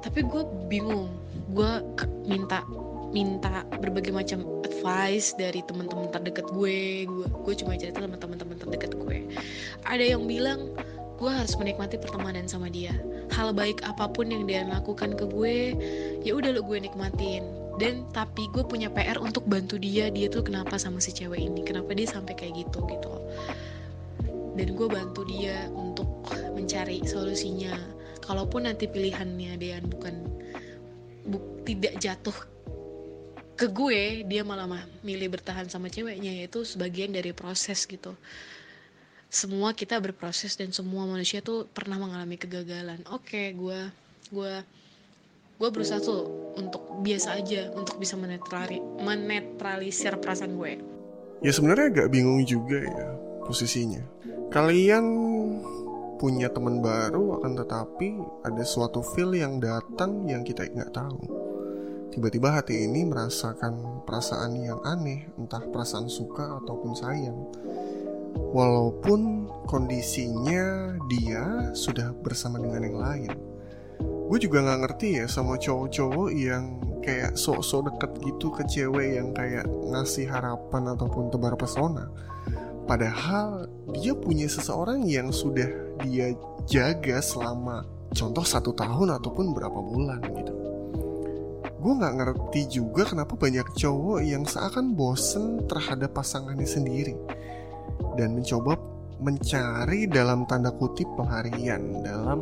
Tapi 0.00 0.22
gue 0.22 0.46
bingung. 0.70 1.10
Gue 1.50 1.82
minta 2.30 2.62
minta 3.08 3.64
berbagai 3.80 4.12
macam 4.12 4.44
advice 4.62 5.34
dari 5.34 5.58
teman-teman 5.66 6.06
terdekat 6.14 6.46
gue. 6.54 7.08
Gue 7.10 7.26
gue 7.26 7.54
cuma 7.58 7.74
cerita 7.74 7.98
sama 7.98 8.14
teman-teman 8.14 8.54
terdekat 8.54 8.94
gue. 8.94 9.26
Ada 9.82 10.14
yang 10.14 10.30
bilang 10.30 10.70
gue 11.18 11.30
harus 11.30 11.58
menikmati 11.58 11.98
pertemanan 11.98 12.46
sama 12.46 12.70
dia. 12.70 12.94
Hal 13.34 13.50
baik 13.50 13.82
apa 13.82 14.06
pun 14.06 14.30
yang 14.30 14.46
dia 14.46 14.62
lakukan 14.62 15.18
ke 15.18 15.26
gue 15.26 15.74
ya 16.22 16.32
udah 16.38 16.54
lo 16.54 16.62
gue 16.62 16.78
nikmatin. 16.78 17.42
Dan 17.78 18.06
tapi 18.10 18.50
gue 18.54 18.62
punya 18.62 18.90
PR 18.90 19.18
untuk 19.18 19.46
bantu 19.50 19.78
dia. 19.78 20.10
Dia 20.14 20.30
tuh 20.30 20.46
kenapa 20.46 20.78
sama 20.78 21.02
si 21.02 21.10
cewek 21.10 21.42
ini? 21.42 21.66
Kenapa 21.66 21.94
dia 21.94 22.06
sampai 22.06 22.34
kayak 22.38 22.66
gitu 22.66 22.86
gitu 22.86 23.12
dan 24.58 24.74
gue 24.74 24.88
bantu 24.90 25.22
dia 25.22 25.70
untuk 25.70 26.10
mencari 26.58 27.06
solusinya 27.06 27.78
kalaupun 28.28 28.68
nanti 28.68 28.84
pilihannya 28.84 29.56
dia 29.56 29.80
bukan 29.80 30.20
bu, 31.24 31.64
tidak 31.64 31.96
jatuh 31.96 32.36
ke 33.56 33.66
gue 33.72 34.28
dia 34.28 34.44
malah 34.44 34.68
milih 35.00 35.34
bertahan 35.34 35.66
sama 35.66 35.88
ceweknya 35.88 36.30
yaitu 36.44 36.62
sebagian 36.62 37.10
dari 37.10 37.32
proses 37.32 37.88
gitu. 37.88 38.12
Semua 39.32 39.72
kita 39.72 39.96
berproses 40.00 40.56
dan 40.56 40.72
semua 40.72 41.08
manusia 41.08 41.40
tuh 41.40 41.64
pernah 41.72 41.96
mengalami 41.96 42.36
kegagalan. 42.36 43.00
Oke 43.08 43.32
okay, 43.32 43.46
gue 43.56 43.80
gue 44.28 44.52
gue 45.58 45.68
berusaha 45.74 45.98
tuh 45.98 46.54
untuk 46.54 47.02
biasa 47.02 47.40
aja 47.40 47.72
untuk 47.74 47.98
bisa 47.98 48.14
menetrali, 48.14 48.78
menetralisir 49.02 50.14
perasaan 50.22 50.54
gue. 50.54 50.78
Ya 51.42 51.50
sebenarnya 51.50 51.90
agak 51.90 52.08
bingung 52.14 52.46
juga 52.46 52.78
ya 52.78 53.08
posisinya. 53.42 54.04
Kalian 54.54 55.04
punya 56.18 56.50
teman 56.50 56.82
baru 56.82 57.38
akan 57.38 57.52
tetapi 57.54 58.08
ada 58.44 58.66
suatu 58.66 59.00
feel 59.00 59.32
yang 59.38 59.62
datang 59.62 60.26
yang 60.26 60.42
kita 60.42 60.66
nggak 60.66 60.90
tahu 60.90 61.48
Tiba-tiba 62.08 62.56
hati 62.56 62.88
ini 62.88 63.04
merasakan 63.04 64.02
perasaan 64.08 64.56
yang 64.56 64.80
aneh, 64.80 65.28
entah 65.36 65.60
perasaan 65.60 66.08
suka 66.08 66.56
ataupun 66.64 66.96
sayang. 66.96 67.36
Walaupun 68.50 69.44
kondisinya 69.68 70.96
dia 71.12 71.70
sudah 71.76 72.16
bersama 72.16 72.56
dengan 72.58 72.82
yang 72.82 72.98
lain. 72.98 73.32
Gue 74.00 74.38
juga 74.40 74.64
gak 74.64 74.80
ngerti 74.88 75.20
ya 75.20 75.26
sama 75.28 75.60
cowok-cowok 75.60 76.28
yang 76.32 76.80
kayak 77.04 77.36
sok-sok 77.36 77.92
deket 77.92 78.10
gitu 78.24 78.50
ke 78.56 78.62
cewek 78.66 79.08
yang 79.20 79.30
kayak 79.36 79.68
ngasih 79.68 80.26
harapan 80.32 80.90
ataupun 80.96 81.28
tebar 81.28 81.54
pesona. 81.60 82.08
Padahal 82.88 83.68
dia 84.00 84.16
punya 84.16 84.48
seseorang 84.48 85.04
yang 85.04 85.28
sudah 85.28 85.68
dia 86.00 86.32
jaga 86.64 87.20
selama 87.20 87.84
contoh 88.16 88.40
satu 88.40 88.72
tahun 88.72 89.20
ataupun 89.20 89.52
berapa 89.52 89.76
bulan 89.76 90.24
gitu. 90.24 90.52
Gue 91.78 91.92
nggak 91.94 92.14
ngerti 92.16 92.80
juga 92.80 93.04
kenapa 93.04 93.36
banyak 93.36 93.76
cowok 93.76 94.24
yang 94.24 94.48
seakan 94.48 94.96
bosen 94.96 95.68
terhadap 95.68 96.16
pasangannya 96.16 96.64
sendiri 96.64 97.12
dan 98.16 98.34
mencoba 98.34 98.80
mencari 99.20 100.08
dalam 100.08 100.48
tanda 100.48 100.72
kutip 100.72 101.06
pelarian 101.12 102.00
dalam 102.00 102.40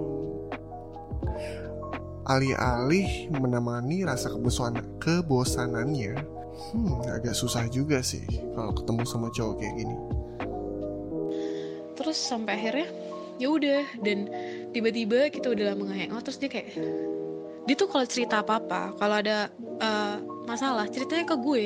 alih-alih 2.27 3.35
menemani 3.35 4.07
rasa 4.07 4.31
kebosanan 4.31 4.87
kebosanannya. 5.03 6.15
Hmm 6.57 7.05
agak 7.11 7.37
susah 7.37 7.69
juga 7.69 8.01
sih 8.01 8.25
kalau 8.57 8.73
ketemu 8.73 9.03
sama 9.05 9.29
cowok 9.29 9.61
kayak 9.61 9.75
gini 9.85 10.16
terus 11.97 12.21
sampai 12.21 12.55
akhirnya 12.61 12.89
ya 13.37 13.49
udah 13.53 13.85
dan 14.01 14.29
tiba-tiba 14.73 15.29
kita 15.33 15.53
udah 15.53 15.73
lama 15.73 15.93
nge 15.93 16.09
terus 16.25 16.39
dia 16.41 16.51
kayak 16.53 16.69
dia 17.67 17.75
tuh 17.75 17.89
kalau 17.91 18.07
cerita 18.07 18.41
apa 18.41 18.63
apa 18.63 18.83
kalau 18.97 19.17
ada 19.19 19.51
uh, 19.83 20.17
masalah 20.47 20.87
ceritanya 20.87 21.27
ke 21.27 21.37
gue 21.37 21.65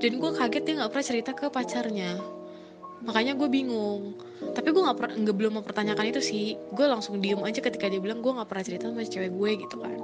dan 0.00 0.10
gue 0.16 0.30
kaget 0.32 0.62
dia 0.64 0.74
nggak 0.80 0.90
pernah 0.90 1.06
cerita 1.06 1.30
ke 1.36 1.46
pacarnya. 1.52 2.16
Makanya 3.04 3.36
gue 3.36 3.48
bingung. 3.52 4.16
Tapi 4.56 4.72
gue 4.72 4.80
nggak 4.80 5.20
nggak 5.20 5.36
belum 5.36 5.60
mempertanyakan 5.60 6.08
itu 6.08 6.24
sih. 6.24 6.56
Gue 6.72 6.88
langsung 6.88 7.20
diem 7.20 7.36
aja 7.44 7.60
ketika 7.60 7.84
dia 7.92 8.00
bilang 8.00 8.24
gue 8.24 8.32
nggak 8.32 8.48
pernah 8.48 8.64
cerita 8.64 8.88
sama 8.88 9.04
cewek 9.04 9.28
gue 9.36 9.50
gitu 9.60 9.76
kan 9.76 10.00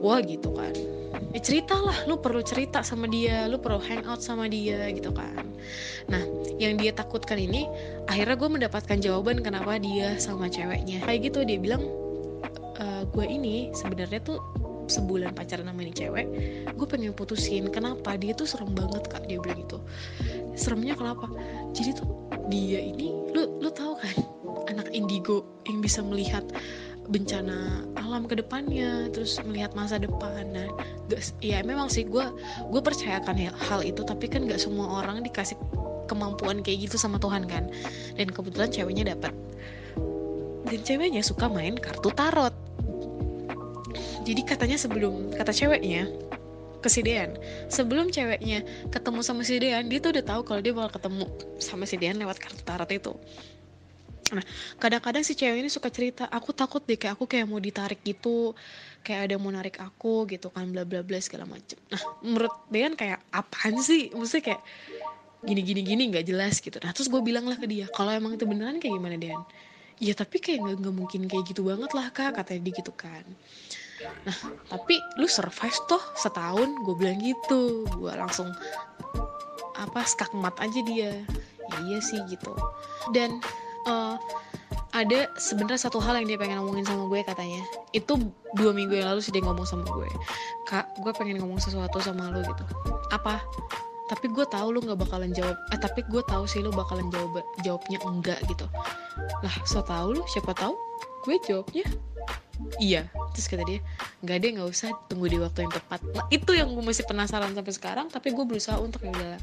wah 0.00 0.20
gitu 0.24 0.50
kan. 0.56 0.72
Ya 1.30 1.40
ceritalah 1.42 2.06
lu 2.10 2.18
perlu 2.18 2.42
cerita 2.42 2.82
sama 2.82 3.06
dia 3.06 3.46
lu 3.46 3.60
perlu 3.60 3.78
hangout 3.78 4.24
sama 4.24 4.50
dia 4.50 4.88
gitu 4.90 5.14
kan. 5.14 5.46
Nah 6.10 6.22
yang 6.58 6.80
dia 6.80 6.90
takutkan 6.90 7.38
ini 7.38 7.68
akhirnya 8.10 8.36
gue 8.36 8.50
mendapatkan 8.50 8.98
jawaban 8.98 9.44
kenapa 9.44 9.78
dia 9.78 10.16
sama 10.18 10.50
ceweknya. 10.50 11.04
Kayak 11.04 11.30
gitu 11.30 11.46
dia 11.46 11.58
bilang 11.60 11.82
uh, 12.80 13.02
gue 13.06 13.26
ini 13.26 13.70
sebenarnya 13.76 14.20
tuh 14.24 14.40
sebulan 14.90 15.38
pacaran 15.38 15.70
sama 15.70 15.86
ini 15.86 15.94
cewek 15.94 16.26
gue 16.74 16.86
pengen 16.90 17.14
putusin 17.14 17.70
kenapa 17.70 18.18
dia 18.18 18.34
tuh 18.34 18.42
serem 18.42 18.74
banget 18.74 19.06
kak 19.06 19.22
dia 19.30 19.38
bilang 19.38 19.62
gitu. 19.62 19.78
Seremnya 20.58 20.98
kenapa? 20.98 21.30
Jadi 21.70 21.94
tuh 21.94 22.10
dia 22.50 22.82
ini 22.82 23.14
lu 23.30 23.62
lu 23.62 23.70
tahu 23.70 23.94
kan 24.02 24.16
anak 24.66 24.90
indigo 24.90 25.46
yang 25.70 25.78
bisa 25.78 26.02
melihat 26.02 26.42
bencana 27.10 27.84
alam 27.98 28.30
ke 28.30 28.38
depannya 28.38 29.10
terus 29.10 29.42
melihat 29.42 29.74
masa 29.74 29.98
depan. 29.98 30.46
Nah 30.54 30.70
gak, 31.10 31.20
ya 31.42 31.60
memang 31.66 31.90
sih 31.90 32.06
gue 32.06 32.22
gue 32.70 32.80
percayakan 32.80 33.34
hal, 33.34 33.54
hal 33.58 33.80
itu 33.82 34.06
tapi 34.06 34.30
kan 34.30 34.46
gak 34.46 34.62
semua 34.62 35.02
orang 35.02 35.26
dikasih 35.26 35.58
kemampuan 36.06 36.62
kayak 36.62 36.90
gitu 36.90 36.96
sama 36.96 37.18
Tuhan 37.18 37.50
kan? 37.50 37.66
Dan 38.14 38.30
kebetulan 38.30 38.70
ceweknya 38.70 39.14
dapat 39.14 39.34
dan 40.70 40.80
ceweknya 40.86 41.22
suka 41.26 41.50
main 41.50 41.74
kartu 41.74 42.14
tarot. 42.14 42.54
Jadi 44.22 44.46
katanya 44.46 44.78
sebelum 44.78 45.34
kata 45.34 45.50
ceweknya 45.50 46.06
ke 46.80 46.88
sebelum 47.68 48.08
ceweknya 48.08 48.64
ketemu 48.88 49.20
sama 49.20 49.44
si 49.44 49.60
Dean 49.60 49.84
dia 49.92 50.00
tuh 50.00 50.16
udah 50.16 50.24
tahu 50.24 50.40
kalau 50.48 50.60
dia 50.64 50.72
bakal 50.72 50.96
ketemu 50.96 51.28
sama 51.60 51.84
si 51.84 52.00
Dean 52.00 52.16
lewat 52.16 52.40
kartu 52.40 52.62
tarot 52.64 52.88
itu 52.88 53.12
nah 54.30 54.44
kadang-kadang 54.78 55.26
si 55.26 55.34
cewek 55.34 55.58
ini 55.58 55.70
suka 55.70 55.90
cerita 55.90 56.30
aku 56.30 56.54
takut 56.54 56.82
deh 56.86 56.94
kayak 56.94 57.18
aku 57.18 57.26
kayak 57.26 57.50
mau 57.50 57.58
ditarik 57.58 57.98
gitu 58.06 58.54
kayak 59.02 59.30
ada 59.30 59.34
mau 59.40 59.50
narik 59.50 59.80
aku 59.80 60.28
gitu 60.28 60.52
kan 60.52 60.68
bla 60.70 60.84
bla 60.84 61.00
bla 61.00 61.18
segala 61.18 61.48
macem. 61.48 61.80
Nah 61.88 62.00
menurut 62.20 62.54
Dean 62.68 62.92
kayak 62.94 63.24
apaan 63.32 63.80
sih? 63.80 64.12
Maksudnya 64.12 64.54
kayak 64.54 64.62
gini 65.40 65.60
gini 65.64 65.80
gini 65.80 66.02
nggak 66.12 66.26
jelas 66.28 66.60
gitu. 66.60 66.76
Nah 66.84 66.92
terus 66.92 67.08
gue 67.08 67.20
bilang 67.24 67.48
lah 67.48 67.56
ke 67.56 67.64
dia 67.64 67.88
kalau 67.96 68.12
emang 68.12 68.36
itu 68.36 68.44
beneran 68.44 68.76
kayak 68.76 68.92
gimana 68.92 69.16
Dean? 69.16 69.40
Ya 70.00 70.12
tapi 70.16 70.40
kayak 70.40 70.80
nggak 70.80 70.94
mungkin 70.94 71.28
kayak 71.28 71.44
gitu 71.48 71.64
banget 71.64 71.90
lah 71.96 72.12
kak 72.12 72.36
katanya 72.36 72.68
dia 72.68 72.74
gitu 72.84 72.92
kan. 72.92 73.24
Nah 74.24 74.36
tapi 74.68 75.00
lu 75.16 75.28
survive 75.28 75.76
toh 75.88 76.00
setahun 76.16 76.68
gue 76.84 76.94
bilang 76.96 77.20
gitu. 77.24 77.88
Gue 77.88 78.12
langsung 78.12 78.52
apa 79.80 80.04
skakmat 80.04 80.52
aja 80.60 80.80
dia. 80.84 81.12
Ya 81.72 81.76
iya 81.88 81.98
sih 82.04 82.20
gitu. 82.28 82.52
Dan 83.16 83.40
uh, 83.86 84.16
ada 84.90 85.30
sebenarnya 85.38 85.86
satu 85.86 86.02
hal 86.02 86.18
yang 86.18 86.26
dia 86.26 86.38
pengen 86.40 86.60
ngomongin 86.60 86.84
sama 86.84 87.06
gue 87.06 87.20
katanya. 87.22 87.62
Itu 87.94 88.18
dua 88.58 88.74
minggu 88.74 88.98
yang 88.98 89.14
lalu 89.14 89.20
sih 89.22 89.30
dia 89.30 89.44
ngomong 89.44 89.64
sama 89.64 89.86
gue. 89.86 90.08
Kak 90.66 90.98
gue 90.98 91.12
pengen 91.14 91.38
ngomong 91.38 91.62
sesuatu 91.62 92.02
sama 92.02 92.34
lo 92.34 92.42
gitu. 92.42 92.64
Apa? 93.14 93.38
Tapi 94.10 94.26
gue 94.34 94.42
tahu 94.42 94.74
lu 94.74 94.82
nggak 94.82 94.98
bakalan 94.98 95.30
jawab. 95.30 95.54
Eh 95.70 95.78
tapi 95.78 96.02
gue 96.10 96.22
tahu 96.26 96.44
sih 96.44 96.58
lu 96.60 96.74
bakalan 96.74 97.06
jawab 97.14 97.46
jawabnya 97.62 97.98
enggak 98.02 98.38
gitu. 98.50 98.66
Lah 99.40 99.54
so 99.62 99.80
tau 99.86 100.10
lu 100.10 100.26
siapa 100.26 100.50
tahu 100.52 100.74
gue 101.28 101.36
jawabnya 101.46 101.86
iya. 102.82 103.06
Terus 103.30 103.46
kata 103.46 103.62
dia 103.62 103.78
nggak 104.26 104.36
deh 104.42 104.50
nggak 104.58 104.68
usah 104.68 104.90
tunggu 105.06 105.30
di 105.30 105.38
waktu 105.38 105.64
yang 105.64 105.72
tepat. 105.72 106.02
Nah 106.10 106.26
itu 106.34 106.50
yang 106.50 106.74
gue 106.74 106.82
masih 106.82 107.06
penasaran 107.06 107.54
sampai 107.54 107.72
sekarang 107.72 108.06
tapi 108.10 108.34
gue 108.34 108.42
berusaha 108.42 108.76
untuk 108.82 109.06
udahlah 109.06 109.38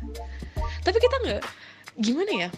tapi 0.88 1.04
kita 1.04 1.16
nggak 1.20 1.42
gimana 2.00 2.32
ya 2.48 2.50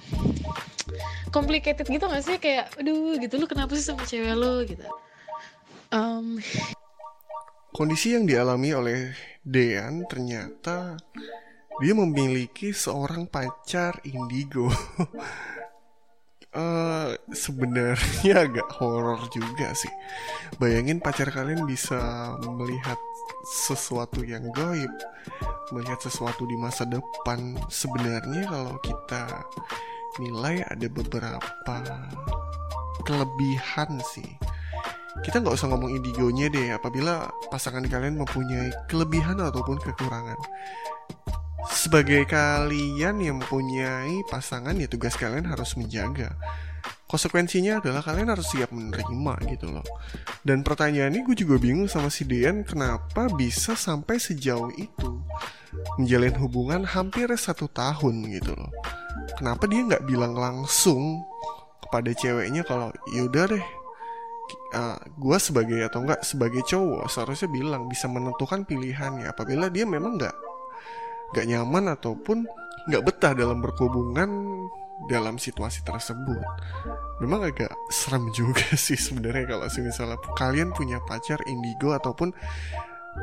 complicated 1.34 1.86
gitu 1.86 2.06
gak 2.06 2.24
sih? 2.26 2.38
Kayak 2.38 2.74
aduh 2.78 3.18
gitu. 3.18 3.36
Lu 3.38 3.46
kenapa 3.46 3.74
sih 3.78 3.86
sama 3.86 4.04
cewek 4.06 4.36
lo 4.36 4.64
gitu. 4.66 4.86
Um... 5.90 6.38
kondisi 7.70 8.12
yang 8.14 8.28
dialami 8.28 8.76
oleh 8.76 9.00
Dean 9.40 10.04
ternyata 10.06 11.00
dia 11.80 11.94
memiliki 11.96 12.76
seorang 12.76 13.24
pacar 13.24 14.04
indigo. 14.04 14.68
Uh, 16.52 17.16
sebenarnya 17.32 18.46
agak 18.46 18.68
horor 18.76 19.24
juga 19.32 19.72
sih. 19.72 19.92
Bayangin 20.60 21.00
pacar 21.00 21.32
kalian 21.32 21.64
bisa 21.64 22.36
melihat 22.44 23.00
sesuatu 23.64 24.28
yang 24.28 24.44
gaib, 24.52 24.92
melihat 25.72 26.04
sesuatu 26.04 26.44
di 26.44 26.60
masa 26.60 26.84
depan. 26.84 27.56
Sebenarnya 27.72 28.44
kalau 28.44 28.76
kita 28.84 29.48
nilai 30.18 30.66
ada 30.66 30.88
beberapa 30.90 31.76
kelebihan 33.06 34.02
sih. 34.02 34.28
Kita 35.22 35.44
nggak 35.44 35.54
usah 35.54 35.70
ngomong 35.70 35.94
indigonya 35.94 36.50
deh 36.50 36.74
apabila 36.74 37.30
pasangan 37.54 37.86
kalian 37.86 38.18
mempunyai 38.18 38.72
kelebihan 38.90 39.38
ataupun 39.38 39.78
kekurangan 39.78 40.40
sebagai 41.80 42.28
kalian 42.28 43.24
yang 43.24 43.40
mempunyai 43.40 44.26
pasangan 44.28 44.76
ya 44.76 44.88
tugas 44.92 45.16
kalian 45.16 45.48
harus 45.48 45.80
menjaga 45.80 46.36
konsekuensinya 47.10 47.82
adalah 47.82 48.06
kalian 48.06 48.30
harus 48.30 48.54
siap 48.54 48.70
menerima 48.70 49.34
gitu 49.50 49.68
loh. 49.74 49.86
Dan 50.46 50.62
pertanyaannya 50.62 51.26
gue 51.26 51.34
juga 51.34 51.58
bingung 51.58 51.90
sama 51.90 52.14
si 52.14 52.22
Dean 52.22 52.62
kenapa 52.62 53.26
bisa 53.34 53.74
sampai 53.74 54.22
sejauh 54.22 54.70
itu 54.78 55.26
menjalin 55.98 56.38
hubungan 56.38 56.86
hampir 56.86 57.26
satu 57.34 57.66
tahun 57.66 58.30
gitu 58.30 58.54
loh. 58.54 58.70
Kenapa 59.42 59.66
dia 59.66 59.82
nggak 59.90 60.06
bilang 60.06 60.38
langsung 60.38 61.26
kepada 61.82 62.14
ceweknya 62.14 62.62
kalau 62.62 62.94
yaudah 63.10 63.58
deh 63.58 63.66
uh, 64.78 65.02
gue 65.02 65.38
sebagai 65.42 65.82
atau 65.82 66.06
enggak 66.06 66.22
sebagai 66.22 66.62
cowok 66.70 67.10
seharusnya 67.10 67.50
bilang 67.50 67.90
bisa 67.90 68.06
menentukan 68.06 68.70
pilihannya. 68.70 69.34
Apabila 69.34 69.74
dia 69.74 69.90
memang 69.90 70.22
nggak 70.22 70.36
nggak 71.34 71.46
nyaman 71.50 71.98
ataupun 71.98 72.46
nggak 72.90 73.02
betah 73.02 73.34
dalam 73.34 73.66
berhubungan 73.66 74.30
dalam 75.08 75.40
situasi 75.40 75.86
tersebut 75.88 76.44
memang 77.24 77.48
agak 77.48 77.72
serem 77.88 78.28
juga 78.36 78.76
sih 78.76 79.00
sebenarnya 79.00 79.56
kalau 79.56 79.66
misalnya 79.70 80.20
kalian 80.36 80.76
punya 80.76 81.00
pacar 81.08 81.40
indigo 81.48 81.96
ataupun 81.96 82.36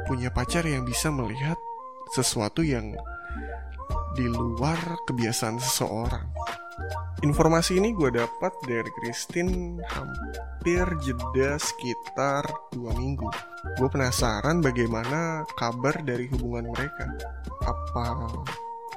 punya 0.08 0.32
pacar 0.32 0.64
yang 0.64 0.84
bisa 0.84 1.08
melihat 1.08 1.56
sesuatu 2.12 2.60
yang 2.62 2.94
di 4.16 4.26
luar 4.28 4.78
kebiasaan 5.04 5.60
seseorang. 5.60 6.24
Informasi 7.24 7.80
ini 7.80 7.96
gue 7.96 8.12
dapat 8.12 8.52
dari 8.68 8.88
Christine 9.00 9.80
hampir 9.80 10.84
jeda 11.00 11.56
sekitar 11.56 12.44
dua 12.72 12.92
minggu. 12.92 13.28
Gue 13.80 13.88
penasaran 13.88 14.60
bagaimana 14.60 15.48
kabar 15.56 16.04
dari 16.04 16.28
hubungan 16.28 16.68
mereka. 16.68 17.08
Apa 17.64 18.28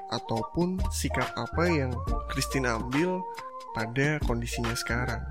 ataupun 0.09 0.81
sikap 0.89 1.29
apa 1.37 1.69
yang 1.69 1.93
Christine 2.33 2.69
ambil 2.69 3.21
pada 3.73 4.17
kondisinya 4.25 4.73
sekarang. 4.73 5.21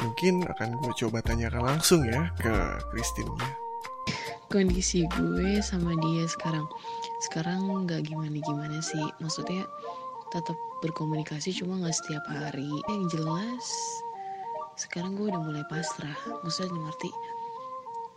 Mungkin 0.00 0.48
akan 0.48 0.80
gue 0.80 0.92
coba 0.96 1.20
tanyakan 1.20 1.76
langsung 1.76 2.06
ya 2.06 2.32
ke 2.40 2.52
Christine 2.90 3.30
ya. 3.36 3.50
Kondisi 4.50 5.06
gue 5.06 5.62
sama 5.62 5.94
dia 6.02 6.26
sekarang, 6.26 6.66
sekarang 7.30 7.86
nggak 7.86 8.10
gimana-gimana 8.10 8.82
sih. 8.82 9.02
Maksudnya 9.22 9.62
tetap 10.34 10.58
berkomunikasi 10.82 11.54
cuma 11.54 11.78
nggak 11.78 11.94
setiap 11.94 12.24
hari. 12.26 12.66
Yang 12.90 13.20
jelas 13.20 13.66
sekarang 14.74 15.14
gue 15.14 15.30
udah 15.30 15.38
mulai 15.38 15.62
pasrah. 15.70 16.18
Maksudnya 16.42 16.74
ngerti, 16.74 17.10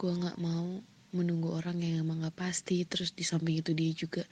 gue 0.02 0.12
nggak 0.14 0.38
mau 0.42 0.82
menunggu 1.14 1.54
orang 1.54 1.78
yang 1.78 2.02
emang 2.02 2.26
nggak 2.26 2.38
pasti. 2.40 2.82
Terus 2.88 3.14
di 3.14 3.22
samping 3.22 3.62
itu 3.62 3.78
dia 3.78 3.94
juga 3.94 4.24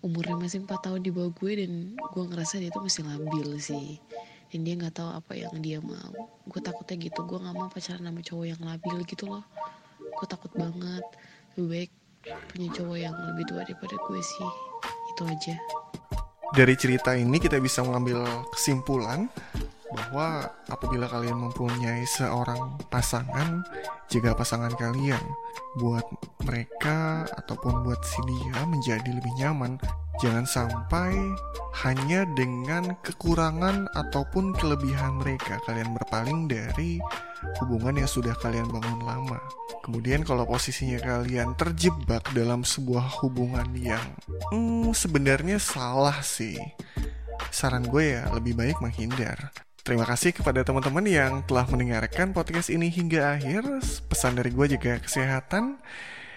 umurnya 0.00 0.36
masih 0.36 0.64
4 0.64 0.86
tahun 0.86 1.00
di 1.04 1.10
bawah 1.12 1.32
gue 1.36 1.52
dan 1.64 1.72
gue 1.96 2.24
ngerasa 2.24 2.60
dia 2.60 2.72
tuh 2.72 2.84
masih 2.84 3.04
labil 3.04 3.48
sih. 3.60 4.00
Dan 4.50 4.66
dia 4.66 4.74
nggak 4.74 4.98
tahu 4.98 5.10
apa 5.14 5.32
yang 5.38 5.54
dia 5.62 5.78
mau. 5.78 6.10
Gue 6.48 6.60
takutnya 6.60 6.98
gitu 6.98 7.22
gue 7.22 7.38
nggak 7.38 7.54
mau 7.54 7.68
pacaran 7.70 8.02
sama 8.02 8.20
cowok 8.24 8.46
yang 8.50 8.62
labil 8.64 8.96
gitu 9.06 9.24
loh. 9.30 9.44
Gue 10.00 10.26
takut 10.26 10.50
banget. 10.56 11.04
Lebih 11.54 11.68
baik 11.68 11.90
punya 12.50 12.68
cowok 12.74 12.98
yang 12.98 13.14
lebih 13.14 13.44
tua 13.46 13.62
daripada 13.62 13.94
gue 13.94 14.20
sih. 14.20 14.50
Itu 15.14 15.22
aja. 15.28 15.54
Dari 16.50 16.74
cerita 16.74 17.14
ini 17.14 17.38
kita 17.38 17.62
bisa 17.62 17.86
mengambil 17.86 18.26
kesimpulan 18.50 19.30
bahwa 19.90 20.46
apabila 20.70 21.10
kalian 21.10 21.38
mempunyai 21.38 22.06
seorang 22.06 22.78
pasangan, 22.90 23.66
jaga 24.10 24.34
pasangan 24.34 24.74
kalian 24.74 25.22
buat 25.78 26.02
mereka 26.42 27.26
ataupun 27.38 27.86
buat 27.86 28.02
si 28.02 28.18
dia 28.26 28.66
menjadi 28.66 29.10
lebih 29.10 29.32
nyaman. 29.38 29.78
Jangan 30.20 30.44
sampai 30.44 31.16
hanya 31.80 32.28
dengan 32.36 32.92
kekurangan 33.00 33.88
ataupun 33.96 34.52
kelebihan 34.52 35.16
mereka 35.16 35.56
kalian 35.64 35.96
berpaling 35.96 36.44
dari 36.44 37.00
hubungan 37.62 38.04
yang 38.04 38.10
sudah 38.10 38.36
kalian 38.36 38.68
bangun 38.68 39.00
lama. 39.00 39.40
Kemudian 39.80 40.20
kalau 40.28 40.44
posisinya 40.44 41.00
kalian 41.00 41.56
terjebak 41.56 42.20
dalam 42.36 42.68
sebuah 42.68 43.24
hubungan 43.24 43.72
yang 43.72 44.04
hmm, 44.52 44.92
sebenarnya 44.92 45.56
salah 45.56 46.20
sih. 46.20 46.60
Saran 47.48 47.88
gue 47.88 48.20
ya 48.20 48.28
lebih 48.36 48.52
baik 48.52 48.76
menghindar. 48.84 49.50
Terima 49.90 50.06
kasih 50.06 50.30
kepada 50.30 50.62
teman-teman 50.62 51.02
yang 51.02 51.42
telah 51.50 51.66
mendengarkan 51.66 52.30
podcast 52.30 52.70
ini 52.70 52.86
hingga 52.86 53.34
akhir. 53.34 53.66
Pesan 54.06 54.38
dari 54.38 54.54
gue 54.54 54.78
juga 54.78 55.02
kesehatan 55.02 55.82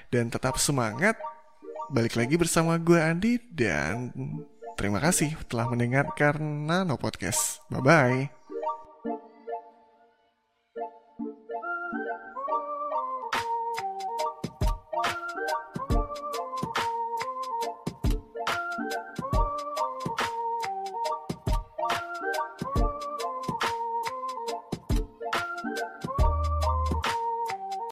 dan 0.09 0.25
tetap 0.33 0.57
semangat. 0.57 1.13
Balik 1.93 2.17
lagi 2.17 2.33
bersama 2.33 2.81
gue 2.81 2.97
Andi 2.97 3.37
dan 3.53 4.09
terima 4.73 4.97
kasih 4.97 5.37
telah 5.45 5.69
mendengarkan 5.69 6.41
Nano 6.65 6.97
Podcast. 6.97 7.61
Bye-bye. 7.69 8.42